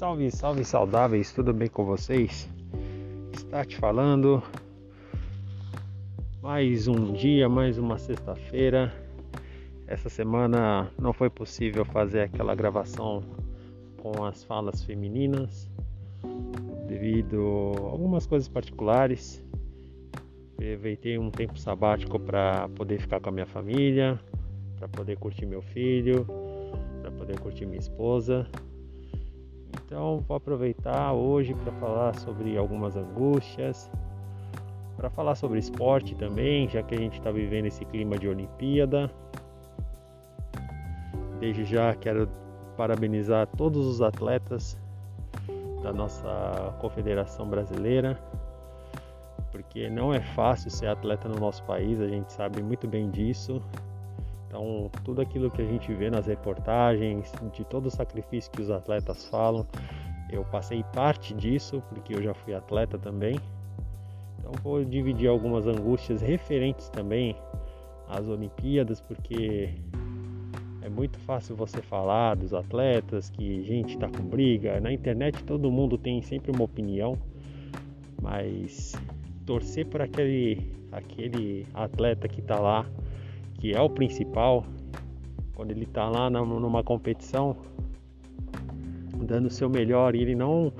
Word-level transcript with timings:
Salve, 0.00 0.30
salve 0.30 0.64
saudáveis, 0.64 1.30
tudo 1.30 1.52
bem 1.52 1.68
com 1.68 1.84
vocês? 1.84 2.48
Está 3.34 3.66
te 3.66 3.76
falando. 3.76 4.42
Mais 6.40 6.88
um 6.88 7.12
dia, 7.12 7.50
mais 7.50 7.76
uma 7.76 7.98
sexta-feira. 7.98 8.90
Essa 9.86 10.08
semana 10.08 10.90
não 10.98 11.12
foi 11.12 11.28
possível 11.28 11.84
fazer 11.84 12.22
aquela 12.22 12.54
gravação 12.54 13.22
com 13.98 14.24
as 14.24 14.42
falas 14.42 14.82
femininas 14.82 15.70
devido 16.88 17.74
a 17.76 17.90
algumas 17.90 18.26
coisas 18.26 18.48
particulares. 18.48 19.44
Aproveitei 20.54 21.18
um 21.18 21.30
tempo 21.30 21.58
sabático 21.58 22.18
para 22.18 22.70
poder 22.70 23.02
ficar 23.02 23.20
com 23.20 23.28
a 23.28 23.32
minha 23.32 23.44
família, 23.44 24.18
para 24.78 24.88
poder 24.88 25.18
curtir 25.18 25.44
meu 25.44 25.60
filho, 25.60 26.26
para 27.02 27.10
poder 27.10 27.38
curtir 27.38 27.66
minha 27.66 27.80
esposa. 27.80 28.48
Então 29.90 30.20
vou 30.20 30.36
aproveitar 30.36 31.12
hoje 31.14 31.52
para 31.52 31.72
falar 31.72 32.14
sobre 32.14 32.56
algumas 32.56 32.94
angústias, 32.94 33.90
para 34.96 35.10
falar 35.10 35.34
sobre 35.34 35.58
esporte 35.58 36.14
também, 36.14 36.68
já 36.68 36.80
que 36.80 36.94
a 36.94 36.96
gente 36.98 37.18
está 37.18 37.32
vivendo 37.32 37.66
esse 37.66 37.84
clima 37.84 38.16
de 38.16 38.28
Olimpíada. 38.28 39.10
Desde 41.40 41.64
já 41.64 41.92
quero 41.96 42.28
parabenizar 42.76 43.48
todos 43.48 43.84
os 43.84 44.00
atletas 44.00 44.78
da 45.82 45.92
nossa 45.92 46.72
Confederação 46.80 47.48
Brasileira, 47.48 48.16
porque 49.50 49.90
não 49.90 50.14
é 50.14 50.20
fácil 50.20 50.70
ser 50.70 50.86
atleta 50.86 51.28
no 51.28 51.40
nosso 51.40 51.64
país, 51.64 52.00
a 52.00 52.06
gente 52.06 52.32
sabe 52.32 52.62
muito 52.62 52.86
bem 52.86 53.10
disso. 53.10 53.60
Então, 54.50 54.90
tudo 55.04 55.22
aquilo 55.22 55.48
que 55.48 55.62
a 55.62 55.64
gente 55.64 55.94
vê 55.94 56.10
nas 56.10 56.26
reportagens, 56.26 57.32
de 57.52 57.64
todo 57.64 57.86
o 57.86 57.90
sacrifício 57.90 58.50
que 58.50 58.60
os 58.60 58.68
atletas 58.68 59.28
falam, 59.28 59.64
eu 60.28 60.44
passei 60.44 60.82
parte 60.92 61.32
disso, 61.32 61.80
porque 61.88 62.12
eu 62.12 62.20
já 62.20 62.34
fui 62.34 62.52
atleta 62.52 62.98
também. 62.98 63.38
Então, 64.40 64.50
vou 64.60 64.84
dividir 64.84 65.28
algumas 65.28 65.68
angústias 65.68 66.20
referentes 66.20 66.88
também 66.88 67.36
às 68.08 68.26
Olimpíadas, 68.26 69.00
porque 69.00 69.72
é 70.82 70.88
muito 70.88 71.16
fácil 71.20 71.54
você 71.54 71.80
falar 71.80 72.34
dos 72.34 72.52
atletas, 72.52 73.30
que 73.30 73.62
gente 73.62 73.94
está 73.94 74.08
com 74.08 74.24
briga. 74.24 74.80
Na 74.80 74.92
internet 74.92 75.44
todo 75.44 75.70
mundo 75.70 75.96
tem 75.96 76.20
sempre 76.22 76.50
uma 76.50 76.64
opinião, 76.64 77.16
mas 78.20 78.96
torcer 79.46 79.86
por 79.86 80.02
aquele, 80.02 80.72
aquele 80.90 81.68
atleta 81.72 82.26
que 82.26 82.40
está 82.40 82.58
lá 82.58 82.84
que 83.60 83.74
é 83.74 83.80
o 83.80 83.90
principal, 83.90 84.64
quando 85.54 85.70
ele 85.70 85.84
está 85.84 86.08
lá 86.08 86.30
numa 86.30 86.82
competição, 86.82 87.54
dando 89.22 89.46
o 89.46 89.50
seu 89.50 89.68
melhor 89.68 90.14
e 90.14 90.22
ele 90.22 90.34
não 90.34 90.72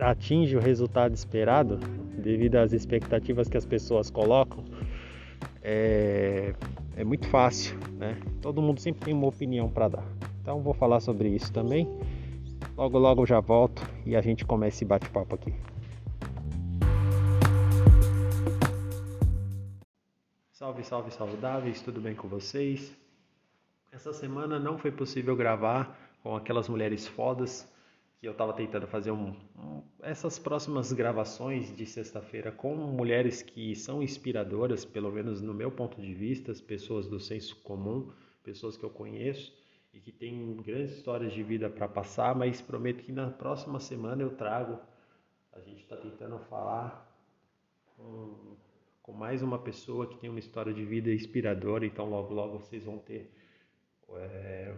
atinge 0.00 0.56
o 0.56 0.60
resultado 0.60 1.14
esperado, 1.14 1.78
devido 2.18 2.56
às 2.56 2.72
expectativas 2.72 3.48
que 3.48 3.56
as 3.56 3.66
pessoas 3.66 4.10
colocam, 4.10 4.64
é, 5.62 6.54
é 6.96 7.04
muito 7.04 7.28
fácil, 7.28 7.78
né? 7.98 8.16
Todo 8.40 8.62
mundo 8.62 8.80
sempre 8.80 9.04
tem 9.04 9.14
uma 9.14 9.26
opinião 9.26 9.68
para 9.68 9.88
dar. 9.88 10.04
Então 10.40 10.62
vou 10.62 10.72
falar 10.72 11.00
sobre 11.00 11.28
isso 11.28 11.52
também. 11.52 11.86
Logo 12.76 12.98
logo 12.98 13.26
já 13.26 13.38
volto 13.38 13.82
e 14.06 14.16
a 14.16 14.22
gente 14.22 14.46
começa 14.46 14.76
esse 14.76 14.84
bate-papo 14.86 15.34
aqui. 15.34 15.52
Salve, 20.78 20.84
salve, 20.84 21.10
saudáveis, 21.10 21.82
tudo 21.82 22.00
bem 22.00 22.14
com 22.14 22.28
vocês? 22.28 22.96
Essa 23.90 24.12
semana 24.12 24.60
não 24.60 24.78
foi 24.78 24.92
possível 24.92 25.34
gravar 25.34 25.98
com 26.22 26.36
aquelas 26.36 26.68
mulheres 26.68 27.06
fodas 27.06 27.68
que 28.20 28.28
eu 28.28 28.32
estava 28.32 28.52
tentando 28.52 28.86
fazer 28.86 29.10
um, 29.10 29.34
um, 29.56 29.82
essas 30.02 30.38
próximas 30.38 30.92
gravações 30.92 31.74
de 31.74 31.84
sexta-feira 31.84 32.52
com 32.52 32.76
mulheres 32.76 33.42
que 33.42 33.74
são 33.74 34.02
inspiradoras, 34.02 34.84
pelo 34.84 35.10
menos 35.10 35.40
no 35.40 35.52
meu 35.52 35.70
ponto 35.70 36.00
de 36.00 36.14
vista, 36.14 36.52
pessoas 36.64 37.08
do 37.08 37.18
senso 37.18 37.56
comum, 37.62 38.12
pessoas 38.44 38.76
que 38.76 38.84
eu 38.84 38.90
conheço 38.90 39.52
e 39.92 40.00
que 40.00 40.12
têm 40.12 40.56
grandes 40.58 40.96
histórias 40.96 41.32
de 41.32 41.42
vida 41.42 41.68
para 41.68 41.88
passar, 41.88 42.36
mas 42.36 42.60
prometo 42.60 43.02
que 43.02 43.10
na 43.10 43.30
próxima 43.30 43.80
semana 43.80 44.22
eu 44.22 44.36
trago. 44.36 44.78
A 45.52 45.60
gente 45.60 45.82
está 45.82 45.96
tentando 45.96 46.38
falar 46.38 47.04
com 47.96 48.56
com 49.08 49.14
mais 49.14 49.40
uma 49.40 49.58
pessoa 49.58 50.06
que 50.06 50.18
tem 50.18 50.28
uma 50.28 50.38
história 50.38 50.70
de 50.70 50.84
vida 50.84 51.10
inspiradora. 51.10 51.86
Então, 51.86 52.10
logo, 52.10 52.34
logo 52.34 52.58
vocês 52.58 52.84
vão 52.84 52.98
ter 52.98 53.32
é, 54.10 54.74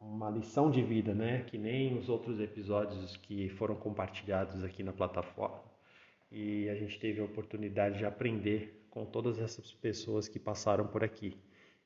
uma 0.00 0.30
lição 0.30 0.70
de 0.70 0.80
vida, 0.80 1.12
né? 1.12 1.42
Que 1.42 1.58
nem 1.58 1.98
os 1.98 2.08
outros 2.08 2.38
episódios 2.38 3.16
que 3.16 3.48
foram 3.48 3.74
compartilhados 3.74 4.62
aqui 4.62 4.84
na 4.84 4.92
plataforma. 4.92 5.64
E 6.30 6.68
a 6.68 6.76
gente 6.76 7.00
teve 7.00 7.20
a 7.20 7.24
oportunidade 7.24 7.98
de 7.98 8.04
aprender 8.04 8.86
com 8.88 9.04
todas 9.04 9.40
essas 9.40 9.74
pessoas 9.74 10.28
que 10.28 10.38
passaram 10.38 10.86
por 10.86 11.02
aqui. 11.02 11.36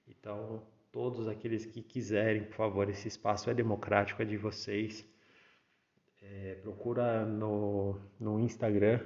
Então, 0.06 0.62
todos 0.92 1.28
aqueles 1.28 1.64
que 1.64 1.80
quiserem, 1.80 2.44
por 2.44 2.56
favor, 2.56 2.90
esse 2.90 3.08
espaço 3.08 3.48
é 3.48 3.54
democrático, 3.54 4.20
é 4.20 4.24
de 4.26 4.36
vocês. 4.36 5.02
É, 6.20 6.58
procura 6.62 7.24
no, 7.24 7.98
no 8.20 8.38
Instagram 8.38 9.00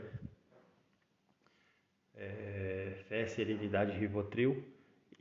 é, 2.21 2.93
Fé, 3.09 3.27
Serenidade 3.27 3.99
Rivotril 3.99 4.63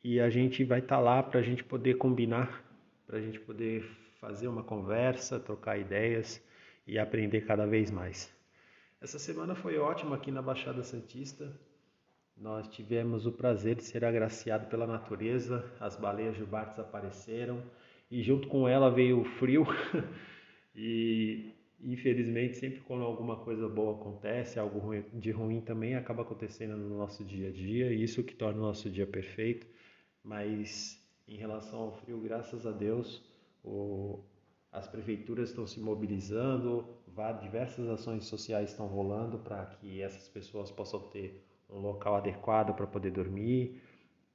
e 0.03 0.19
a 0.19 0.29
gente 0.29 0.63
vai 0.63 0.79
estar 0.79 0.97
tá 0.97 1.01
lá 1.01 1.23
para 1.23 1.39
a 1.39 1.43
gente 1.43 1.63
poder 1.63 1.95
combinar, 1.95 2.63
para 3.07 3.17
a 3.17 3.21
gente 3.21 3.39
poder 3.39 3.83
fazer 4.19 4.47
uma 4.47 4.63
conversa, 4.63 5.39
trocar 5.39 5.79
ideias 5.79 6.43
e 6.85 6.99
aprender 6.99 7.41
cada 7.41 7.65
vez 7.65 7.89
mais. 7.89 8.31
Essa 9.01 9.17
semana 9.17 9.55
foi 9.55 9.77
ótima 9.77 10.17
aqui 10.17 10.29
na 10.29 10.41
Baixada 10.41 10.83
Santista. 10.83 11.57
Nós 12.35 12.67
tivemos 12.67 13.25
o 13.25 13.31
prazer 13.31 13.75
de 13.75 13.83
ser 13.83 14.03
agraciado 14.03 14.67
pela 14.67 14.85
natureza, 14.85 15.65
as 15.79 15.95
baleias 15.95 16.35
jubartes 16.35 16.79
apareceram 16.79 17.63
e 18.11 18.21
junto 18.21 18.47
com 18.47 18.67
ela 18.67 18.89
veio 18.89 19.21
o 19.21 19.25
frio 19.25 19.65
e 20.75 21.53
Infelizmente, 21.81 22.57
sempre 22.57 22.81
quando 22.81 23.03
alguma 23.03 23.37
coisa 23.37 23.67
boa 23.69 23.95
acontece, 23.95 24.59
algo 24.59 24.81
de 25.13 25.31
ruim 25.31 25.61
também 25.61 25.95
acaba 25.95 26.23
acontecendo 26.23 26.75
no 26.75 26.97
nosso 26.97 27.23
dia 27.23 27.47
a 27.49 27.51
dia, 27.51 27.91
e 27.93 28.03
isso 28.03 28.23
que 28.23 28.35
torna 28.35 28.59
o 28.59 28.63
nosso 28.63 28.89
dia 28.89 29.07
perfeito. 29.07 29.65
Mas 30.23 31.01
em 31.27 31.37
relação 31.37 31.79
ao 31.79 31.91
frio, 31.93 32.19
graças 32.19 32.65
a 32.65 32.71
Deus, 32.71 33.23
o, 33.63 34.19
as 34.71 34.87
prefeituras 34.87 35.49
estão 35.49 35.65
se 35.65 35.79
mobilizando, 35.79 36.85
diversas 37.41 37.87
ações 37.89 38.25
sociais 38.25 38.69
estão 38.71 38.87
rolando 38.87 39.39
para 39.39 39.65
que 39.65 40.01
essas 40.01 40.27
pessoas 40.29 40.71
possam 40.71 41.01
ter 41.09 41.43
um 41.69 41.79
local 41.79 42.15
adequado 42.15 42.73
para 42.73 42.87
poder 42.87 43.11
dormir, 43.11 43.81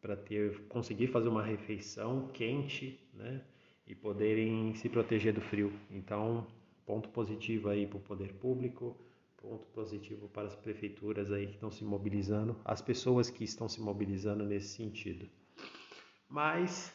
para 0.01 0.17
ter 0.17 0.61
conseguir 0.69 1.07
fazer 1.07 1.29
uma 1.29 1.43
refeição 1.43 2.29
quente, 2.29 3.01
né? 3.15 3.43
E 3.87 3.95
poderem 3.95 4.75
se 4.75 4.89
proteger 4.89 5.33
do 5.33 5.41
frio. 5.41 5.73
Então, 5.91 6.47
Ponto 6.87 7.09
positivo 7.09 7.69
aí 7.69 7.87
para 7.87 7.99
o 7.99 8.01
poder 8.01 8.33
público, 8.35 8.97
ponto 9.37 9.67
positivo 9.69 10.29
para 10.29 10.47
as 10.47 10.55
prefeituras 10.55 11.31
aí 11.31 11.47
que 11.47 11.55
estão 11.55 11.71
se 11.71 11.85
mobilizando, 11.85 12.57
as 12.65 12.81
pessoas 12.81 13.31
que 13.31 13.45
estão 13.45 13.69
se 13.69 13.81
mobilizando 13.81 14.45
nesse 14.45 14.69
sentido. 14.69 15.29
Mas, 16.29 16.93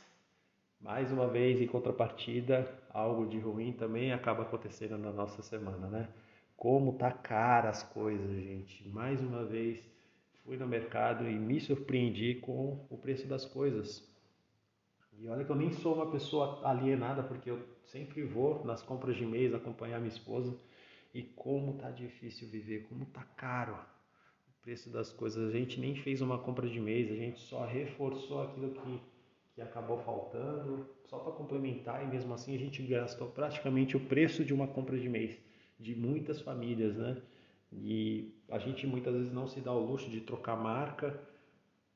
mais 0.81 1.11
uma 1.11 1.27
vez, 1.27 1.61
em 1.61 1.67
contrapartida, 1.67 2.67
algo 2.89 3.27
de 3.27 3.39
ruim 3.39 3.71
também 3.71 4.11
acaba 4.11 4.43
acontecendo 4.43 4.97
na 4.97 5.11
nossa 5.11 5.41
semana, 5.41 5.87
né? 5.87 6.09
Como 6.57 6.93
tá 6.93 7.11
cara 7.11 7.69
as 7.69 7.83
coisas, 7.83 8.43
gente. 8.43 8.87
Mais 8.89 9.21
uma 9.21 9.45
vez, 9.45 9.81
fui 10.43 10.57
no 10.57 10.67
mercado 10.67 11.29
e 11.29 11.37
me 11.37 11.59
surpreendi 11.59 12.35
com 12.35 12.85
o 12.89 12.97
preço 12.97 13.27
das 13.27 13.45
coisas. 13.45 14.07
E 15.21 15.27
olha 15.27 15.43
que 15.43 15.51
eu 15.51 15.55
nem 15.55 15.71
sou 15.73 15.95
uma 15.95 16.09
pessoa 16.09 16.61
alienada, 16.63 17.21
porque 17.21 17.51
eu 17.51 17.59
sempre 17.83 18.23
vou 18.23 18.63
nas 18.63 18.81
compras 18.81 19.17
de 19.17 19.25
mês 19.25 19.53
acompanhar 19.53 19.99
minha 19.99 20.09
esposa. 20.09 20.55
E 21.13 21.23
como 21.23 21.73
tá 21.73 21.91
difícil 21.91 22.47
viver, 22.47 22.87
como 22.87 23.05
tá 23.05 23.23
caro 23.35 23.73
o 23.73 24.61
preço 24.61 24.89
das 24.89 25.11
coisas. 25.11 25.49
A 25.49 25.57
gente 25.57 25.79
nem 25.79 25.95
fez 25.95 26.21
uma 26.21 26.37
compra 26.37 26.67
de 26.67 26.79
mês, 26.79 27.11
a 27.11 27.15
gente 27.15 27.39
só 27.39 27.65
reforçou 27.65 28.43
aquilo 28.43 28.71
que, 28.71 29.01
que 29.55 29.61
acabou 29.61 29.97
faltando, 29.99 30.87
só 31.05 31.17
para 31.17 31.33
complementar, 31.33 32.03
e 32.03 32.07
mesmo 32.07 32.33
assim 32.33 32.55
a 32.55 32.59
gente 32.59 32.81
gastou 32.83 33.27
praticamente 33.27 33.97
o 33.97 33.99
preço 33.99 34.45
de 34.45 34.53
uma 34.53 34.67
compra 34.67 34.97
de 34.97 35.09
mês 35.09 35.37
de 35.79 35.95
muitas 35.95 36.41
famílias, 36.41 36.95
né? 36.97 37.17
E 37.71 38.33
a 38.49 38.57
gente 38.59 38.85
muitas 38.85 39.13
vezes 39.13 39.31
não 39.31 39.47
se 39.47 39.61
dá 39.61 39.71
o 39.71 39.85
luxo 39.85 40.09
de 40.09 40.21
trocar 40.21 40.55
marca 40.55 41.19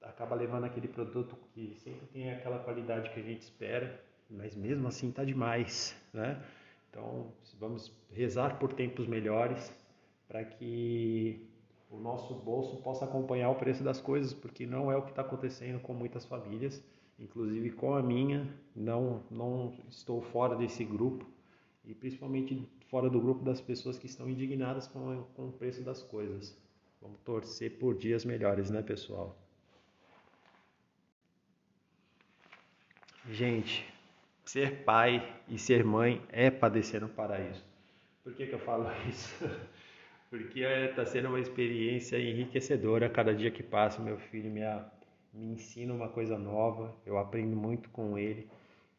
acaba 0.03 0.35
levando 0.35 0.65
aquele 0.65 0.87
produto 0.87 1.35
que 1.53 1.75
sempre 1.79 2.05
tem 2.07 2.31
aquela 2.31 2.59
qualidade 2.59 3.09
que 3.09 3.19
a 3.19 3.23
gente 3.23 3.41
espera, 3.41 4.03
mas 4.29 4.55
mesmo 4.55 4.87
assim 4.87 5.09
está 5.09 5.23
demais, 5.23 5.95
né? 6.13 6.43
Então 6.89 7.31
vamos 7.59 7.91
rezar 8.11 8.59
por 8.59 8.73
tempos 8.73 9.07
melhores 9.07 9.73
para 10.27 10.43
que 10.43 11.47
o 11.89 11.97
nosso 11.97 12.33
bolso 12.35 12.77
possa 12.77 13.05
acompanhar 13.05 13.49
o 13.49 13.55
preço 13.55 13.83
das 13.83 14.01
coisas, 14.01 14.33
porque 14.33 14.65
não 14.65 14.91
é 14.91 14.97
o 14.97 15.03
que 15.03 15.11
está 15.11 15.21
acontecendo 15.21 15.79
com 15.79 15.93
muitas 15.93 16.25
famílias, 16.25 16.83
inclusive 17.19 17.71
com 17.71 17.95
a 17.95 18.01
minha, 18.01 18.47
não 18.75 19.23
não 19.29 19.73
estou 19.89 20.21
fora 20.21 20.55
desse 20.55 20.83
grupo 20.83 21.25
e 21.85 21.93
principalmente 21.93 22.67
fora 22.89 23.09
do 23.09 23.19
grupo 23.19 23.43
das 23.43 23.61
pessoas 23.61 23.97
que 23.97 24.05
estão 24.05 24.29
indignadas 24.29 24.87
com, 24.87 25.23
com 25.35 25.47
o 25.47 25.51
preço 25.51 25.81
das 25.81 26.01
coisas. 26.03 26.55
Vamos 27.01 27.19
torcer 27.21 27.77
por 27.77 27.97
dias 27.97 28.23
melhores, 28.23 28.69
né, 28.69 28.81
pessoal? 28.81 29.35
Gente, 33.29 33.85
ser 34.43 34.83
pai 34.83 35.25
e 35.47 35.57
ser 35.57 35.83
mãe 35.83 36.21
é 36.29 36.51
padecer 36.51 36.99
no 36.99 37.07
paraíso. 37.07 37.63
Por 38.21 38.33
que, 38.33 38.47
que 38.47 38.53
eu 38.53 38.59
falo 38.59 38.85
isso? 39.09 39.33
Porque 40.29 40.59
está 40.59 41.05
sendo 41.05 41.29
uma 41.29 41.39
experiência 41.39 42.19
enriquecedora 42.19 43.09
cada 43.09 43.33
dia 43.33 43.49
que 43.49 43.63
passa. 43.63 44.01
Meu 44.01 44.17
filho 44.17 44.51
me, 44.51 44.61
me 45.33 45.53
ensina 45.53 45.93
uma 45.93 46.09
coisa 46.09 46.37
nova, 46.37 46.93
eu 47.05 47.17
aprendo 47.17 47.55
muito 47.55 47.89
com 47.89 48.17
ele. 48.17 48.49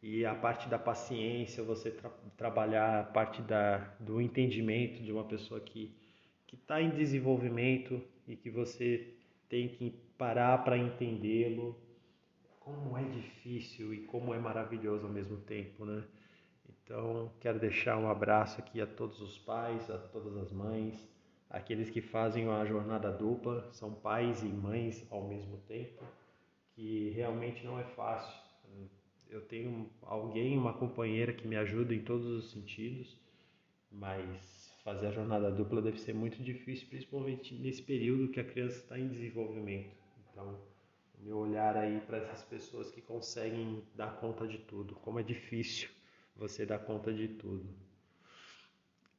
E 0.03 0.25
a 0.25 0.35
parte 0.35 0.69
da 0.69 0.79
paciência, 0.79 1.62
você 1.62 1.91
tra 1.91 2.11
trabalhar 2.37 3.00
a 3.00 3.03
parte 3.05 3.43
da, 3.43 3.79
do 4.00 4.21
entendimento 4.21 5.03
de 5.03 5.12
uma 5.12 5.25
pessoa 5.25 5.61
que 5.61 5.94
está 6.53 6.81
em 6.81 6.91
desenvolvimento 6.91 8.00
e 8.26 8.37
que 8.37 8.49
você 8.49 9.15
tem 9.49 9.69
que 9.69 9.94
parar 10.17 10.65
para 10.65 10.79
entendê-lo. 10.79 11.76
Como 12.64 12.96
é 12.96 13.05
difícil 13.05 13.93
e 13.93 14.06
como 14.06 14.32
é 14.32 14.38
maravilhoso 14.38 15.06
ao 15.06 15.12
mesmo 15.12 15.37
tempo, 15.37 15.84
né? 15.84 16.02
Então, 16.66 17.31
quero 17.38 17.58
deixar 17.58 17.99
um 17.99 18.08
abraço 18.08 18.58
aqui 18.58 18.81
a 18.81 18.87
todos 18.87 19.20
os 19.20 19.38
pais, 19.38 19.90
a 19.90 19.99
todas 19.99 20.34
as 20.38 20.50
mães, 20.50 21.06
aqueles 21.50 21.90
que 21.90 22.00
fazem 22.00 22.49
a 22.49 22.64
jornada 22.64 23.12
dupla, 23.12 23.70
são 23.72 23.93
pais 23.93 24.43
e 24.43 24.46
mães 24.46 25.06
ao 25.11 25.28
mesmo 25.28 25.58
tempo, 25.69 26.02
que 26.75 27.11
realmente 27.11 27.62
não 27.66 27.78
é 27.78 27.84
fácil. 27.84 28.34
Eu 29.28 29.43
tenho 29.43 29.90
alguém, 30.00 30.56
uma 30.56 30.72
companheira 30.72 31.34
que 31.34 31.46
me 31.46 31.56
ajuda 31.56 31.94
em 31.94 32.02
todos 32.02 32.26
os 32.26 32.50
sentidos, 32.50 33.14
mas 33.90 34.75
fazer 34.82 35.08
a 35.08 35.11
jornada 35.11 35.50
dupla 35.50 35.82
deve 35.82 35.99
ser 35.99 36.14
muito 36.14 36.43
difícil, 36.43 36.88
principalmente 36.88 37.55
nesse 37.55 37.82
período 37.82 38.28
que 38.28 38.40
a 38.40 38.44
criança 38.44 38.78
está 38.78 38.99
em 38.99 39.08
desenvolvimento. 39.08 39.94
Então, 40.31 40.58
meu 41.25 41.38
olhar 41.38 41.75
aí 41.76 42.00
para 42.06 42.19
essas 42.19 42.43
pessoas 42.43 42.91
que 42.91 43.00
conseguem 43.00 43.82
dar 43.94 44.21
conta 44.21 44.47
de 44.47 44.59
tudo, 44.59 44.94
como 44.97 45.19
é 45.19 45.23
difícil 45.23 45.88
você 46.37 46.67
dar 46.67 46.79
conta 46.81 47.12
de 47.12 47.29
tudo. 47.29 47.67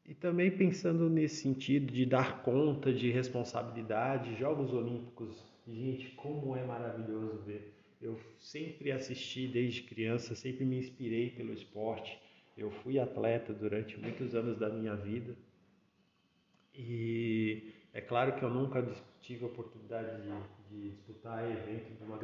E 0.06 0.14
também 0.14 0.56
pensando 0.56 1.10
nesse 1.10 1.38
sentido 1.38 1.92
de 1.92 2.06
dar 2.06 2.44
conta 2.44 2.94
de 2.94 3.10
responsabilidade, 3.10 4.36
Jogos 4.36 4.72
Olímpicos, 4.72 5.44
gente, 5.68 6.10
como 6.12 6.56
é 6.56 6.64
maravilhoso 6.64 7.40
ver. 7.40 7.74
Eu 8.00 8.20
sempre 8.38 8.92
assisti 8.92 9.48
desde 9.48 9.82
criança, 9.82 10.36
sempre 10.36 10.64
me 10.64 10.78
inspirei 10.78 11.32
pelo 11.32 11.52
esporte. 11.52 12.20
Eu 12.56 12.70
fui 12.70 13.00
atleta 13.00 13.52
durante 13.52 14.00
muitos 14.00 14.36
anos 14.36 14.60
da 14.60 14.70
minha 14.70 14.96
vida. 14.96 15.36
E 16.76 17.74
é 17.96 18.02
claro 18.02 18.34
que 18.34 18.44
eu 18.44 18.50
nunca 18.50 18.86
tive 19.22 19.46
a 19.46 19.48
oportunidade 19.48 20.22
de, 20.22 20.30
de 20.70 20.90
disputar 20.90 21.50
evento 21.50 21.94
de 21.94 22.04
uma 22.04 22.20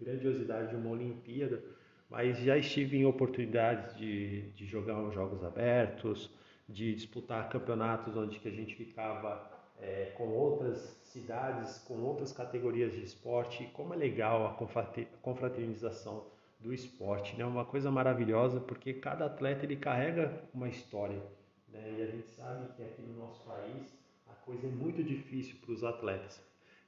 grandiosidade 0.00 0.70
de 0.70 0.76
uma 0.76 0.88
Olimpíada, 0.88 1.62
mas 2.08 2.38
já 2.38 2.56
estive 2.56 2.96
em 2.96 3.04
oportunidades 3.04 3.94
de, 3.98 4.50
de 4.52 4.64
jogar 4.64 4.96
uns 4.96 5.12
jogos 5.12 5.44
abertos, 5.44 6.30
de 6.66 6.94
disputar 6.94 7.50
campeonatos 7.50 8.16
onde 8.16 8.40
que 8.40 8.48
a 8.48 8.50
gente 8.50 8.74
ficava 8.74 9.46
é, 9.78 10.06
com 10.16 10.26
outras 10.28 10.78
cidades, 11.04 11.78
com 11.80 12.00
outras 12.00 12.32
categorias 12.32 12.94
de 12.94 13.04
esporte. 13.04 13.68
Como 13.74 13.92
é 13.92 13.98
legal 13.98 14.46
a 14.46 15.06
confraternização 15.20 16.24
do 16.58 16.72
esporte, 16.72 17.36
né? 17.36 17.44
Uma 17.44 17.66
coisa 17.66 17.90
maravilhosa 17.90 18.58
porque 18.58 18.94
cada 18.94 19.26
atleta 19.26 19.66
ele 19.66 19.76
carrega 19.76 20.42
uma 20.54 20.68
história, 20.68 21.22
né? 21.68 21.96
E 21.98 22.02
a 22.02 22.06
gente 22.06 22.28
sabe 22.30 22.72
que 22.74 22.82
aqui 22.82 23.02
no 23.02 23.18
nosso 23.18 23.44
país 23.44 23.99
coisa 24.44 24.66
é 24.66 24.70
muito 24.70 25.02
difícil 25.02 25.56
para 25.60 25.72
os 25.72 25.84
atletas. 25.84 26.40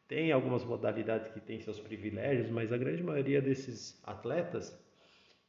Tem 0.08 0.30
algumas 0.32 0.64
modalidades 0.64 1.32
que 1.32 1.40
têm 1.40 1.60
seus 1.60 1.78
privilégios, 1.78 2.50
mas 2.50 2.72
a 2.72 2.76
grande 2.76 3.02
maioria 3.02 3.40
desses 3.40 4.00
atletas 4.04 4.78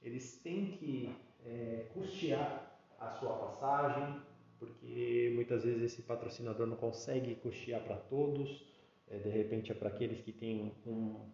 eles 0.02 0.38
têm 0.38 0.72
que 0.72 1.16
é, 1.46 1.86
custear 1.94 2.80
a 3.00 3.10
sua 3.12 3.34
passagem, 3.34 4.22
porque 4.60 5.32
muitas 5.34 5.64
vezes 5.64 5.82
esse 5.82 6.02
patrocinador 6.04 6.68
não 6.68 6.76
consegue 6.76 7.36
custear 7.36 7.82
para 7.82 7.96
todos, 7.96 8.66
é, 9.10 9.18
de 9.18 9.30
repente 9.30 9.72
é 9.72 9.76
para 9.76 9.90
aqueles 9.90 10.22
que 10.22 10.32
têm 10.32 10.74
um 10.86 11.30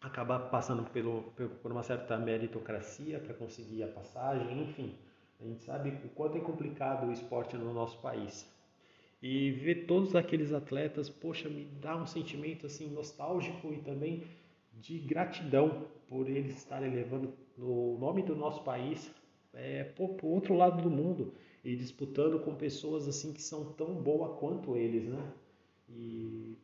acabar 0.00 0.50
passando 0.50 0.82
pelo, 0.90 1.32
por 1.62 1.70
uma 1.70 1.82
certa 1.82 2.18
meritocracia 2.18 3.20
para 3.20 3.34
conseguir 3.34 3.84
a 3.84 3.88
passagem, 3.88 4.62
enfim, 4.62 4.98
a 5.40 5.44
gente 5.44 5.62
sabe 5.62 5.90
o 6.04 6.08
quanto 6.08 6.36
é 6.36 6.40
complicado 6.40 7.06
o 7.06 7.12
esporte 7.12 7.56
no 7.56 7.72
nosso 7.72 8.00
país. 8.00 8.48
E 9.22 9.52
ver 9.52 9.86
todos 9.86 10.16
aqueles 10.16 10.52
atletas, 10.52 11.08
poxa, 11.08 11.48
me 11.48 11.64
dá 11.80 11.96
um 11.96 12.06
sentimento 12.06 12.66
assim 12.66 12.88
nostálgico 12.88 13.72
e 13.72 13.78
também 13.78 14.24
de 14.72 14.98
gratidão 14.98 15.86
por 16.08 16.28
eles 16.28 16.56
estarem 16.56 16.92
levando 16.92 17.32
o 17.56 17.96
nome 18.00 18.22
do 18.22 18.34
nosso 18.34 18.64
país 18.64 19.10
é, 19.54 19.84
para 19.84 20.04
o 20.04 20.26
outro 20.26 20.54
lado 20.54 20.82
do 20.82 20.90
mundo 20.90 21.34
e 21.64 21.76
disputando 21.76 22.40
com 22.40 22.54
pessoas 22.54 23.06
assim 23.06 23.32
que 23.32 23.40
são 23.40 23.72
tão 23.74 23.94
boas 23.94 24.38
quanto 24.40 24.76
eles, 24.76 25.06
né? 25.06 25.32
E 25.88 26.58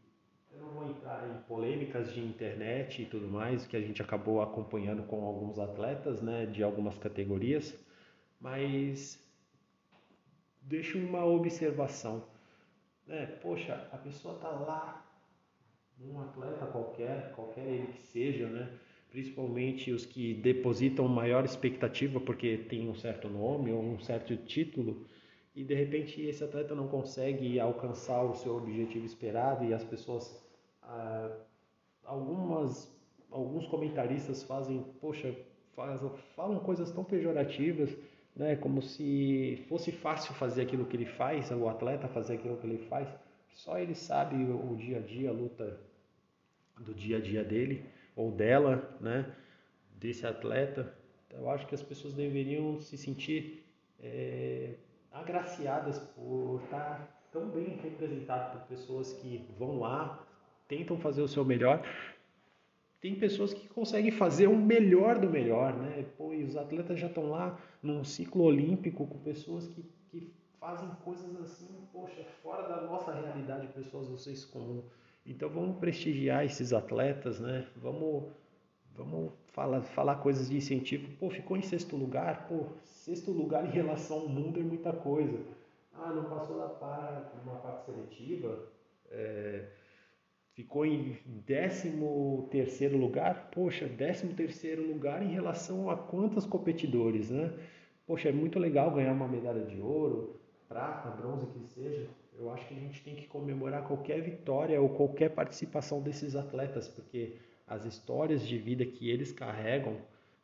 eu 0.52 0.60
não 0.60 0.68
vou 0.70 0.90
entrar 0.90 1.28
em 1.28 1.42
polêmicas 1.46 2.12
de 2.12 2.20
internet 2.20 3.02
e 3.02 3.06
tudo 3.06 3.28
mais, 3.28 3.66
que 3.66 3.76
a 3.76 3.80
gente 3.80 4.02
acabou 4.02 4.42
acompanhando 4.42 5.04
com 5.04 5.24
alguns 5.24 5.58
atletas, 5.58 6.20
né, 6.20 6.46
de 6.46 6.62
algumas 6.62 6.98
categorias, 6.98 7.78
mas 8.40 9.22
deixo 10.62 10.98
uma 10.98 11.24
observação, 11.24 12.24
né? 13.08 13.26
Poxa, 13.42 13.88
a 13.90 13.96
pessoa 13.96 14.38
tá 14.38 14.50
lá, 14.50 15.04
um 16.00 16.20
atleta 16.20 16.66
qualquer, 16.66 17.32
qualquer 17.32 17.66
ele 17.66 17.88
que 17.88 18.02
seja, 18.02 18.46
né? 18.46 18.78
principalmente 19.10 19.90
os 19.90 20.04
que 20.04 20.34
depositam 20.34 21.08
maior 21.08 21.44
expectativa 21.44 22.20
porque 22.20 22.58
tem 22.68 22.88
um 22.88 22.94
certo 22.94 23.28
nome 23.28 23.72
ou 23.72 23.82
um 23.82 23.98
certo 23.98 24.36
título 24.36 25.06
e 25.54 25.64
de 25.64 25.74
repente 25.74 26.20
esse 26.20 26.44
atleta 26.44 26.74
não 26.74 26.88
consegue 26.88 27.58
alcançar 27.58 28.22
o 28.22 28.34
seu 28.34 28.56
objetivo 28.56 29.06
esperado 29.06 29.64
e 29.64 29.72
as 29.72 29.82
pessoas 29.82 30.40
ah, 30.82 31.30
algumas 32.04 32.94
alguns 33.30 33.66
comentaristas 33.66 34.42
fazem 34.42 34.82
poxa 35.00 35.34
falam 36.34 36.58
coisas 36.58 36.90
tão 36.90 37.04
pejorativas 37.04 37.96
né 38.38 38.56
como 38.56 38.80
se 38.80 39.64
fosse 39.68 39.92
fácil 39.92 40.32
fazer 40.34 40.62
aquilo 40.62 40.86
que 40.86 40.96
ele 40.96 41.06
faz 41.06 41.50
o 41.50 41.68
atleta 41.68 42.08
fazer 42.08 42.34
aquilo 42.34 42.56
que 42.56 42.66
ele 42.66 42.86
faz 42.86 43.08
só 43.52 43.78
ele 43.78 43.94
sabe 43.94 44.36
o 44.36 44.76
dia 44.76 44.98
a 44.98 45.00
dia 45.00 45.28
a 45.28 45.32
luta 45.32 45.78
do 46.78 46.94
dia 46.94 47.18
a 47.18 47.20
dia 47.20 47.44
dele 47.44 47.84
ou 48.18 48.32
dela, 48.32 48.96
né, 49.00 49.32
desse 49.92 50.26
atleta. 50.26 50.92
Eu 51.30 51.48
acho 51.50 51.66
que 51.66 51.74
as 51.74 51.82
pessoas 51.82 52.14
deveriam 52.14 52.80
se 52.80 52.96
sentir 52.96 53.64
é, 54.00 54.74
agraciadas 55.12 55.98
por 55.98 56.60
estar 56.64 57.28
tão 57.32 57.48
bem 57.48 57.76
representado 57.76 58.58
por 58.58 58.68
pessoas 58.68 59.12
que 59.12 59.44
vão 59.58 59.78
lá, 59.78 60.26
tentam 60.66 60.98
fazer 60.98 61.22
o 61.22 61.28
seu 61.28 61.44
melhor. 61.44 61.84
Tem 63.00 63.14
pessoas 63.14 63.54
que 63.54 63.68
conseguem 63.68 64.10
fazer 64.10 64.48
o 64.48 64.56
melhor 64.56 65.18
do 65.18 65.30
melhor, 65.30 65.72
né? 65.76 66.04
Pô, 66.16 66.30
os 66.30 66.56
atletas 66.56 66.98
já 66.98 67.06
estão 67.06 67.30
lá 67.30 67.56
num 67.80 68.02
ciclo 68.02 68.42
olímpico 68.42 69.06
com 69.06 69.18
pessoas 69.18 69.68
que, 69.68 69.82
que 70.10 70.32
fazem 70.58 70.88
coisas 71.04 71.40
assim, 71.40 71.68
poxa, 71.92 72.24
fora 72.42 72.68
da 72.68 72.82
nossa 72.82 73.12
realidade, 73.12 73.68
pessoas 73.68 74.08
do 74.08 74.18
senso. 74.18 74.84
Então 75.24 75.48
vamos 75.48 75.78
prestigiar 75.78 76.44
esses 76.44 76.72
atletas, 76.72 77.38
né? 77.38 77.68
Vamos, 77.76 78.24
vamos 78.96 79.32
falar, 79.52 79.82
falar 79.82 80.16
coisas 80.16 80.48
de 80.48 80.56
incentivo. 80.56 81.08
Pô, 81.18 81.30
ficou 81.30 81.56
em 81.56 81.62
sexto 81.62 81.96
lugar? 81.96 82.48
Pô, 82.48 82.66
sexto 82.82 83.30
lugar 83.30 83.64
em 83.64 83.70
relação 83.70 84.20
ao 84.20 84.28
mundo 84.28 84.58
é 84.58 84.62
muita 84.62 84.92
coisa. 84.92 85.38
Ah, 85.94 86.12
não 86.12 86.24
passou 86.24 86.58
na 86.58 86.68
par, 86.68 87.32
uma 87.44 87.56
parte 87.56 87.86
seletiva. 87.86 88.68
É, 89.10 89.68
ficou 90.58 90.84
em 90.84 91.16
décimo 91.46 92.48
terceiro 92.50 92.98
lugar. 92.98 93.48
Poxa, 93.52 93.86
décimo 93.86 94.34
terceiro 94.34 94.84
lugar 94.84 95.22
em 95.22 95.30
relação 95.30 95.88
a 95.88 95.96
quantos 95.96 96.44
competidores, 96.44 97.30
né? 97.30 97.52
Poxa, 98.04 98.30
é 98.30 98.32
muito 98.32 98.58
legal 98.58 98.90
ganhar 98.90 99.12
uma 99.12 99.28
medalha 99.28 99.64
de 99.64 99.80
ouro, 99.80 100.40
prata, 100.68 101.10
bronze, 101.10 101.46
que 101.46 101.60
seja 101.60 102.08
eu 102.36 102.52
acho 102.52 102.66
que 102.66 102.74
a 102.74 102.78
gente 102.78 103.02
tem 103.02 103.14
que 103.14 103.26
comemorar 103.26 103.86
qualquer 103.86 104.20
vitória 104.20 104.80
ou 104.80 104.88
qualquer 104.88 105.30
participação 105.30 106.00
desses 106.00 106.34
atletas, 106.34 106.88
porque 106.88 107.34
as 107.66 107.84
histórias 107.84 108.46
de 108.46 108.58
vida 108.58 108.84
que 108.84 109.10
eles 109.10 109.32
carregam 109.32 109.96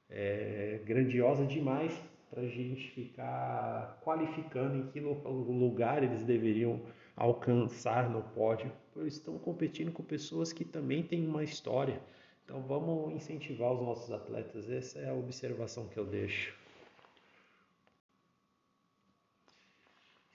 é 0.09 0.81
grandiosa 0.85 1.45
demais 1.45 1.93
para 2.35 2.43
a 2.43 2.49
gente 2.49 2.91
ficar 2.91 4.01
qualificando 4.03 4.77
em 4.77 4.87
que 4.89 4.99
lugar 4.99 6.03
eles 6.03 6.25
deveriam 6.25 6.81
alcançar 7.17 8.11
no 8.11 8.23
pódio. 8.23 8.73
Eles 8.97 9.15
estão 9.15 9.39
competindo 9.39 9.93
com 9.93 10.03
pessoas 10.03 10.53
que 10.53 10.65
também 10.65 11.05
têm 11.05 11.29
uma 11.29 11.45
história. 11.45 12.01
Então 12.45 12.61
vamos 12.63 13.15
incentivar 13.15 13.73
os 13.73 13.81
nossos 13.81 14.11
atletas. 14.11 14.69
Essa 14.69 14.99
é 14.99 15.11
a 15.11 15.15
observação 15.15 15.87
que 15.87 15.97
eu 15.97 16.05
deixo. 16.05 16.53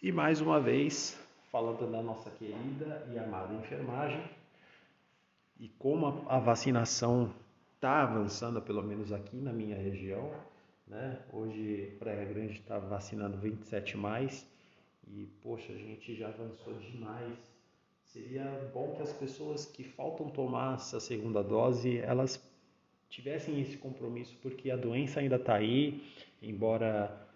E 0.01 0.09
mais 0.09 0.39
uma 0.39 0.61
vez, 0.61 1.19
falando 1.51 1.91
da 1.91 2.01
nossa 2.01 2.29
querida 2.31 3.05
e 3.11 3.19
amada 3.19 3.53
enfermagem, 3.53 4.23
e 5.59 5.67
como 5.77 6.25
a 6.29 6.39
vacinação 6.39 7.29
está 7.75 8.03
avançando, 8.03 8.61
pelo 8.61 8.81
menos 8.81 9.11
aqui 9.11 9.35
na 9.35 9.51
minha 9.51 9.75
região, 9.75 10.31
né? 10.89 11.19
Hoje 11.31 11.95
Praia 11.99 12.25
Grande 12.25 12.53
está 12.53 12.79
vacinando 12.79 13.37
27 13.37 13.95
mais 13.95 14.45
e 15.07 15.27
poxa, 15.41 15.71
a 15.71 15.77
gente 15.77 16.15
já 16.15 16.27
avançou 16.27 16.73
demais. 16.73 17.37
Seria 18.03 18.43
bom 18.73 18.95
que 18.95 19.03
as 19.03 19.13
pessoas 19.13 19.65
que 19.65 19.83
faltam 19.83 20.29
tomar 20.29 20.75
essa 20.75 20.99
segunda 20.99 21.43
dose, 21.43 21.99
elas 21.99 22.43
tivessem 23.07 23.61
esse 23.61 23.77
compromisso, 23.77 24.35
porque 24.41 24.71
a 24.71 24.75
doença 24.75 25.19
ainda 25.19 25.35
está 25.35 25.55
aí, 25.55 26.03
embora 26.41 27.27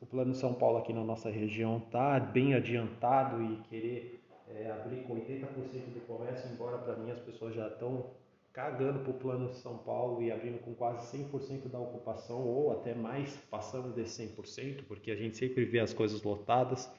o 0.00 0.06
Plano 0.06 0.34
São 0.34 0.54
Paulo 0.54 0.78
aqui 0.78 0.92
na 0.92 1.04
nossa 1.04 1.28
região 1.28 1.78
está 1.78 2.18
bem 2.18 2.54
adiantado 2.54 3.42
e 3.42 3.56
querer 3.68 4.20
é, 4.48 4.70
abrir 4.70 5.02
com 5.02 5.14
80% 5.14 5.46
do 5.92 6.06
comércio, 6.06 6.50
embora 6.50 6.78
para 6.78 6.96
mim 6.96 7.10
as 7.10 7.20
pessoas 7.20 7.54
já 7.54 7.68
estão 7.68 8.10
cagando 8.52 9.00
para 9.00 9.10
o 9.10 9.14
Plano 9.14 9.52
São 9.54 9.78
Paulo 9.78 10.22
e 10.22 10.30
abrindo 10.30 10.58
com 10.60 10.74
quase 10.74 11.16
100% 11.16 11.68
da 11.68 11.78
ocupação 11.78 12.40
ou 12.42 12.72
até 12.72 12.94
mais, 12.94 13.36
passando 13.50 13.94
desse 13.94 14.26
100%, 14.26 14.84
porque 14.88 15.10
a 15.10 15.16
gente 15.16 15.36
sempre 15.36 15.64
vê 15.64 15.78
as 15.78 15.92
coisas 15.92 16.22
lotadas. 16.22 16.90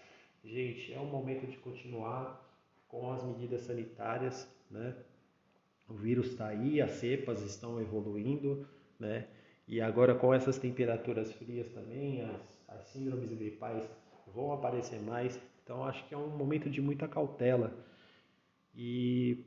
Gente, 0.43 0.93
é 0.93 0.99
o 0.99 1.05
momento 1.05 1.45
de 1.45 1.57
continuar 1.57 2.49
com 2.87 3.11
as 3.11 3.23
medidas 3.23 3.61
sanitárias, 3.61 4.47
né? 4.69 4.95
O 5.87 5.93
vírus 5.93 6.27
está 6.27 6.47
aí, 6.47 6.81
as 6.81 6.91
cepas 6.91 7.41
estão 7.41 7.81
evoluindo, 7.81 8.67
né? 8.99 9.27
E 9.67 9.81
agora 9.81 10.15
com 10.15 10.33
essas 10.33 10.57
temperaturas 10.57 11.31
frias 11.33 11.69
também, 11.69 12.21
as 12.21 12.61
as 12.77 12.85
síndromes 12.85 13.31
gripais 13.33 13.87
vão 14.33 14.51
aparecer 14.51 14.99
mais. 15.01 15.39
Então 15.63 15.83
acho 15.83 16.05
que 16.07 16.13
é 16.13 16.17
um 16.17 16.29
momento 16.29 16.69
de 16.69 16.81
muita 16.81 17.07
cautela. 17.07 17.73
E 18.73 19.45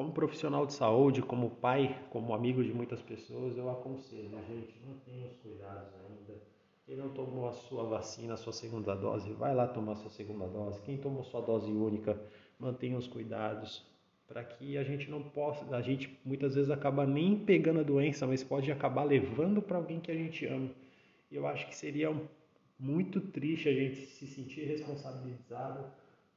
como 0.00 0.12
profissional 0.12 0.64
de 0.64 0.72
saúde, 0.72 1.20
como 1.20 1.50
pai, 1.50 1.94
como 2.08 2.34
amigo 2.34 2.64
de 2.64 2.72
muitas 2.72 3.02
pessoas, 3.02 3.58
eu 3.58 3.70
aconselho, 3.70 4.30
gente, 4.48 4.74
mantenha 4.82 5.26
os 5.26 5.36
cuidados 5.36 5.92
ainda. 5.94 6.40
Quem 6.86 6.96
não 6.96 7.10
tomou 7.10 7.46
a 7.46 7.52
sua 7.52 7.84
vacina, 7.84 8.32
a 8.32 8.36
sua 8.38 8.54
segunda 8.54 8.94
dose, 8.94 9.30
vai 9.34 9.54
lá 9.54 9.68
tomar 9.68 9.92
a 9.92 9.96
sua 9.96 10.08
segunda 10.08 10.46
dose. 10.46 10.80
Quem 10.80 10.96
tomou 10.96 11.22
sua 11.22 11.42
dose 11.42 11.70
única, 11.70 12.18
mantenha 12.58 12.96
os 12.96 13.06
cuidados 13.06 13.84
para 14.26 14.42
que 14.42 14.78
a 14.78 14.82
gente 14.82 15.10
não 15.10 15.22
possa, 15.22 15.66
a 15.76 15.82
gente 15.82 16.18
muitas 16.24 16.54
vezes 16.54 16.70
acaba 16.70 17.04
nem 17.04 17.36
pegando 17.36 17.80
a 17.80 17.82
doença, 17.82 18.26
mas 18.26 18.42
pode 18.42 18.72
acabar 18.72 19.04
levando 19.04 19.60
para 19.60 19.76
alguém 19.76 20.00
que 20.00 20.10
a 20.10 20.16
gente 20.16 20.46
ama. 20.46 20.70
E 21.30 21.36
eu 21.36 21.46
acho 21.46 21.68
que 21.68 21.76
seria 21.76 22.10
muito 22.78 23.20
triste 23.20 23.68
a 23.68 23.74
gente 23.74 23.96
se 23.96 24.26
sentir 24.26 24.64
responsabilizado 24.64 25.84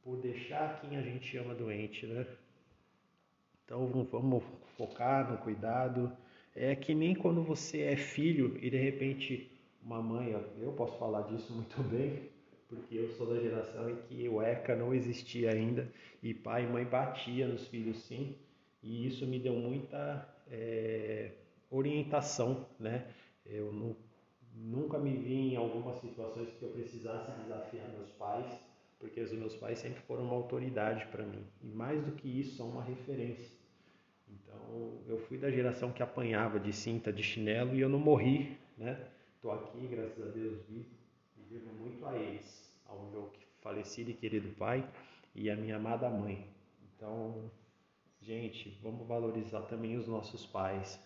por 0.04 0.18
deixar 0.18 0.82
quem 0.82 0.98
a 0.98 1.02
gente 1.02 1.38
ama 1.38 1.56
doente, 1.56 2.06
né? 2.06 2.28
Então 3.66 3.88
vamos 4.12 4.44
focar 4.78 5.32
no 5.32 5.38
cuidado. 5.38 6.12
É 6.56 6.76
que 6.76 6.94
nem 6.94 7.16
quando 7.16 7.44
você 7.44 7.82
é 7.82 7.96
filho 7.96 8.58
e 8.62 8.70
de 8.70 8.78
repente 8.78 9.50
uma 9.84 10.02
mãe, 10.02 10.36
eu 10.60 10.72
posso 10.74 10.98
falar 10.98 11.24
disso 11.24 11.52
muito 11.54 11.82
bem, 11.84 12.30
porque 12.70 12.96
eu 12.96 13.10
sou 13.10 13.28
da 13.28 13.40
geração 13.40 13.90
em 13.90 13.96
que 14.08 14.28
o 14.30 14.42
ECA 14.42 14.76
não 14.76 14.94
existia 14.94 15.52
ainda 15.52 15.92
e 16.22 16.34
pai 16.34 16.64
e 16.64 16.68
mãe 16.68 16.86
batia 16.86 17.48
nos 17.48 17.68
filhos 17.68 17.98
sim, 18.04 18.36
e 18.82 19.08
isso 19.08 19.26
me 19.28 19.40
deu 19.40 19.54
muita 19.56 20.28
é, 20.50 21.32
orientação, 21.70 22.66
né? 22.80 23.08
Eu 23.46 23.74
não 23.74 23.96
Nunca 24.56 25.00
me 25.00 25.16
vi 25.18 25.54
em 25.54 25.56
algumas 25.56 26.00
situações 26.00 26.50
que 26.52 26.62
eu 26.62 26.70
precisasse 26.70 27.32
desafiar 27.42 27.90
meus 27.90 28.10
pais, 28.12 28.46
porque 29.04 29.20
os 29.20 29.34
meus 29.34 29.54
pais 29.58 29.80
sempre 29.80 30.02
foram 30.04 30.24
uma 30.24 30.34
autoridade 30.34 31.06
para 31.08 31.26
mim. 31.26 31.46
E 31.62 31.68
mais 31.68 32.02
do 32.02 32.14
que 32.14 32.40
isso, 32.40 32.56
são 32.56 32.70
uma 32.70 32.82
referência. 32.82 33.52
Então, 34.30 34.98
eu 35.06 35.18
fui 35.28 35.38
da 35.38 35.52
geração 35.52 35.92
que 35.92 36.02
apanhava 36.02 36.58
de 36.58 36.72
cinta, 36.72 37.12
de 37.12 37.22
chinelo 37.22 37.76
e 37.76 37.82
eu 37.82 37.90
não 37.90 38.00
morri, 38.00 38.58
né? 38.78 39.06
Tô 39.42 39.52
aqui, 39.52 39.86
graças 39.88 40.26
a 40.26 40.32
Deus, 40.32 40.58
vivo 40.70 40.90
e 41.38 41.42
devo 41.54 41.74
muito 41.74 42.06
a 42.06 42.18
eles, 42.18 42.80
ao 42.86 43.10
meu 43.12 43.30
falecido 43.60 44.10
e 44.10 44.14
querido 44.14 44.48
pai 44.56 44.90
e 45.36 45.50
à 45.50 45.56
minha 45.58 45.76
amada 45.76 46.10
mãe. 46.10 46.48
Então, 46.96 47.52
gente, 48.22 48.80
vamos 48.82 49.06
valorizar 49.06 49.64
também 49.64 49.98
os 49.98 50.08
nossos 50.08 50.46
pais, 50.46 50.98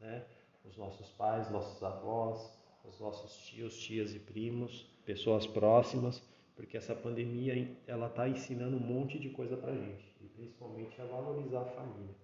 né? 0.00 0.24
Os 0.64 0.76
nossos 0.76 1.10
pais, 1.10 1.48
nossos 1.48 1.80
avós, 1.80 2.52
os 2.84 2.98
nossos 2.98 3.46
tios, 3.46 3.78
tias 3.78 4.16
e 4.16 4.18
primos, 4.18 4.82
pessoas 5.04 5.46
próximas, 5.46 6.20
porque 6.56 6.76
essa 6.76 6.94
pandemia 6.94 7.76
ela 7.86 8.06
está 8.06 8.26
ensinando 8.26 8.76
um 8.76 8.80
monte 8.80 9.18
de 9.18 9.28
coisa 9.28 9.56
para 9.56 9.74
gente 9.74 10.16
e 10.22 10.26
principalmente 10.28 11.00
a 11.00 11.04
valorizar 11.04 11.60
a 11.60 11.66
família. 11.66 12.14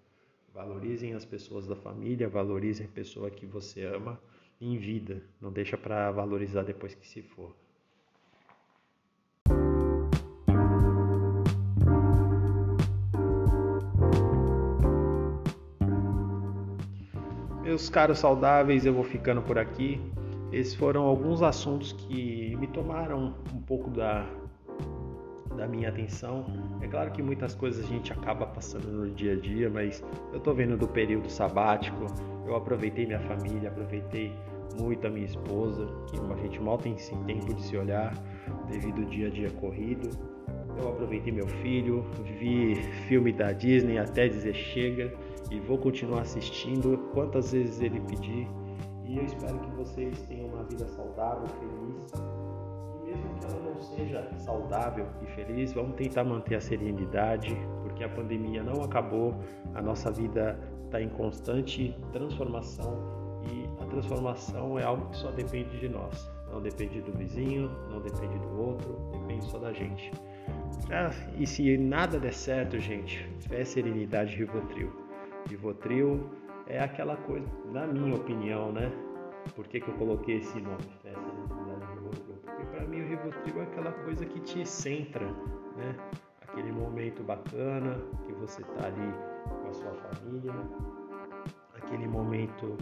Valorizem 0.55 1.13
as 1.15 1.25
pessoas 1.25 1.67
da 1.67 1.77
família, 1.77 2.29
valorizem 2.29 2.87
a 2.87 2.89
pessoa 2.89 3.31
que 3.31 3.47
você 3.47 3.85
ama 3.85 4.19
em 4.61 4.79
vida. 4.79 5.23
Não 5.41 5.53
deixa 5.53 5.77
para 5.77 6.11
valorizar 6.11 6.63
depois 6.63 6.95
que 6.95 7.07
se 7.07 7.23
for. 7.23 7.55
Meus 17.63 17.89
caros 17.89 18.19
saudáveis, 18.19 18.85
eu 18.85 18.93
vou 18.93 19.05
ficando 19.05 19.41
por 19.41 19.59
aqui. 19.59 19.99
Esses 20.53 20.75
foram 20.75 21.05
alguns 21.05 21.43
assuntos 21.43 21.93
que 21.93 22.55
me 22.57 22.67
tomaram 22.67 23.35
um 23.55 23.61
pouco 23.63 23.89
da, 23.89 24.29
da 25.57 25.67
minha 25.67 25.89
atenção. 25.89 26.45
É 26.83 26.87
claro 26.87 27.11
que 27.11 27.23
muitas 27.23 27.55
coisas 27.55 27.85
a 27.85 27.89
gente 27.89 28.13
acaba 28.13 28.47
passando 28.47 28.87
no 28.93 29.11
dia 29.15 29.33
a 29.33 29.37
dia, 29.37 29.71
mas 29.71 30.05
eu 30.31 30.39
estou 30.39 30.55
vendo 30.55 30.77
do 30.77 30.87
período 30.87 31.31
sabático, 31.31 32.07
eu 32.47 32.55
aproveitei 32.55 33.07
minha 33.07 33.21
família, 33.21 33.71
aproveitei 33.71 34.31
muito 34.79 35.07
a 35.07 35.11
minha 35.11 35.27
esposa, 35.27 35.87
que 36.11 36.17
a 36.19 36.37
gente 36.37 36.61
mal 36.61 36.77
tem 36.77 36.97
tempo 37.27 37.55
de 37.55 37.63
se 37.63 37.77
olhar 37.77 38.15
devido 38.69 39.03
ao 39.03 39.09
dia 39.09 39.29
a 39.29 39.31
dia 39.31 39.51
corrido. 39.53 40.11
Eu 40.79 40.89
aproveitei 40.89 41.33
meu 41.33 41.47
filho, 41.47 42.05
vi 42.39 42.75
filme 43.09 43.33
da 43.33 43.53
Disney 43.53 43.99
até 43.99 44.29
dizer 44.29 44.55
chega 44.55 45.13
e 45.51 45.61
vou 45.61 45.79
continuar 45.79 46.23
assistindo 46.23 46.99
quantas 47.13 47.53
vezes 47.53 47.81
ele 47.81 48.01
pedir. 48.01 48.49
E 49.13 49.19
eu 49.19 49.25
espero 49.25 49.59
que 49.59 49.71
vocês 49.73 50.23
tenham 50.23 50.49
uma 50.49 50.65
vida 50.65 50.89
saudável, 50.89 51.47
feliz. 51.47 52.13
E 52.97 53.05
mesmo 53.05 53.35
que 53.35 53.45
ela 53.45 53.63
não 53.63 53.83
seja 53.83 54.27
saudável 54.39 55.07
e 55.21 55.27
feliz, 55.33 55.75
vamos 55.75 55.97
tentar 55.97 56.25
manter 56.25 56.55
a 56.55 56.61
serenidade, 56.63 57.55
porque 57.83 58.05
a 58.05 58.09
pandemia 58.09 58.63
não 58.63 58.83
acabou, 58.83 59.35
a 59.75 59.83
nossa 59.83 60.11
vida 60.11 60.59
está 60.87 60.99
em 60.99 61.11
constante 61.11 61.95
transformação 62.11 63.43
e 63.53 63.83
a 63.83 63.87
transformação 63.87 64.79
é 64.79 64.85
algo 64.85 65.11
que 65.11 65.19
só 65.19 65.31
depende 65.31 65.79
de 65.79 65.91
nós. 65.91 66.31
Não 66.51 66.63
depende 66.63 67.03
do 67.03 67.13
vizinho, 67.13 67.71
não 67.91 68.01
depende 68.01 68.39
do 68.39 68.63
outro, 68.63 68.97
depende 69.13 69.45
só 69.45 69.59
da 69.59 69.75
gente. 69.75 70.11
Ah, 70.91 71.11
e 71.37 71.47
se 71.47 71.77
nada 71.77 72.19
der 72.19 72.33
certo, 72.33 72.79
gente, 72.79 73.29
fé, 73.47 73.63
serenidade, 73.63 74.37
Rivotril. 74.37 74.91
Rivotril 75.51 76.31
é 76.67 76.81
aquela 76.81 77.17
coisa, 77.17 77.47
na 77.73 77.87
minha 77.87 78.15
opinião, 78.15 78.73
né? 78.73 78.91
Por 79.55 79.67
que, 79.67 79.81
que 79.81 79.89
eu 79.89 79.95
coloquei 79.95 80.39
esse 80.39 80.61
nome, 80.61 80.83
festa 81.03 81.21
identidade 81.21 81.93
Rivotril? 81.95 82.35
Porque 82.45 82.65
para 82.67 82.87
mim 82.87 83.01
o 83.03 83.09
Rivotril 83.09 83.61
é 83.61 83.63
aquela 83.65 83.93
coisa 83.93 84.25
que 84.25 84.41
te 84.41 84.67
centra, 84.67 85.27
né? 85.77 85.97
Aquele 86.43 86.71
momento 86.71 87.23
bacana 87.23 88.01
que 88.27 88.33
você 88.35 88.63
tá 88.63 88.87
ali 88.87 89.15
com 89.63 89.69
a 89.69 89.73
sua 89.73 89.95
família, 89.95 90.53
aquele 91.75 92.07
momento 92.07 92.77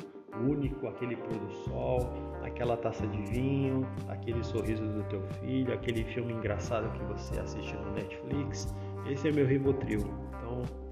único, 0.46 0.86
aquele 0.86 1.16
pôr 1.16 1.38
do 1.38 1.50
sol, 1.50 2.00
aquela 2.42 2.76
taça 2.76 3.06
de 3.06 3.22
vinho, 3.22 3.86
aquele 4.08 4.42
sorriso 4.44 4.84
do 4.84 5.02
teu 5.04 5.22
filho, 5.40 5.72
aquele 5.72 6.04
filme 6.04 6.32
engraçado 6.32 6.90
que 6.92 7.04
você 7.04 7.38
assiste 7.40 7.74
no 7.74 7.92
Netflix. 7.92 8.74
Esse 9.08 9.28
é 9.28 9.32
meu 9.32 9.46
Rivotril. 9.46 10.19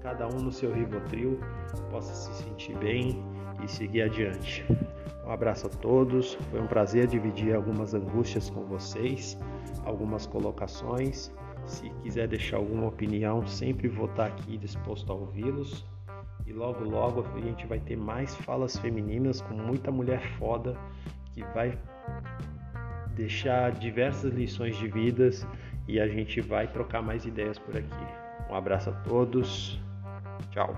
Cada 0.09 0.27
um 0.27 0.39
no 0.41 0.51
seu 0.51 0.73
Rivotril 0.73 1.39
possa 1.91 2.11
se 2.15 2.43
sentir 2.43 2.75
bem 2.79 3.23
e 3.63 3.67
seguir 3.67 4.01
adiante. 4.01 4.65
Um 5.23 5.29
abraço 5.29 5.67
a 5.67 5.69
todos. 5.69 6.33
Foi 6.49 6.59
um 6.59 6.65
prazer 6.65 7.05
dividir 7.05 7.53
algumas 7.53 7.93
angústias 7.93 8.49
com 8.49 8.65
vocês, 8.65 9.37
algumas 9.85 10.25
colocações. 10.25 11.31
Se 11.67 11.91
quiser 12.01 12.27
deixar 12.27 12.57
alguma 12.57 12.87
opinião, 12.87 13.45
sempre 13.45 13.87
vou 13.87 14.07
estar 14.07 14.25
aqui 14.25 14.57
disposto 14.57 15.11
a 15.11 15.15
ouvi-los. 15.15 15.85
E 16.47 16.53
logo, 16.53 16.83
logo 16.83 17.23
a 17.35 17.41
gente 17.41 17.67
vai 17.67 17.79
ter 17.79 17.95
mais 17.95 18.33
falas 18.37 18.79
femininas 18.79 19.41
com 19.41 19.53
muita 19.53 19.91
mulher 19.91 20.23
foda 20.39 20.75
que 21.33 21.43
vai 21.53 21.77
deixar 23.15 23.73
diversas 23.73 24.33
lições 24.33 24.75
de 24.75 24.87
vidas 24.87 25.45
e 25.87 25.99
a 25.99 26.07
gente 26.07 26.41
vai 26.41 26.67
trocar 26.67 27.03
mais 27.03 27.27
ideias 27.27 27.59
por 27.59 27.77
aqui. 27.77 28.07
Um 28.49 28.55
abraço 28.55 28.89
a 28.89 28.93
todos. 28.93 29.79
Tchau. 30.51 30.75